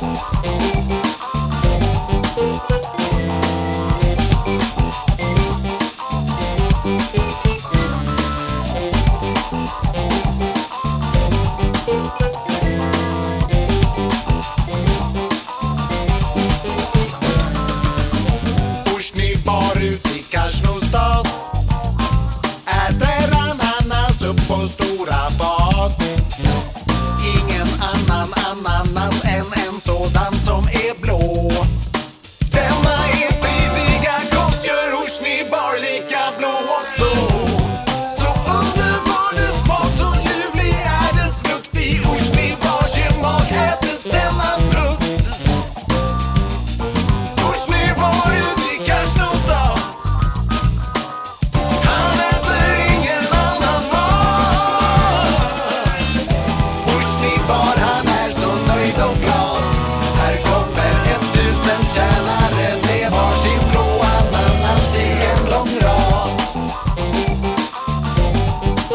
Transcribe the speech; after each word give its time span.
Bye. 0.00 0.37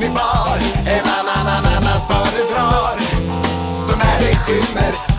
mi 0.00 0.08
bar 0.08 0.58
En 0.86 1.04
annan 1.18 1.46
ananas 1.46 2.02
föredrar. 2.08 2.98
Så 3.88 3.96
när 3.96 4.18
det 4.20 4.36
skymmer 4.36 5.15